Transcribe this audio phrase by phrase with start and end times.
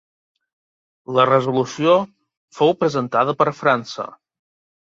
[1.17, 1.97] La resolució
[2.61, 4.09] fou presentada per França.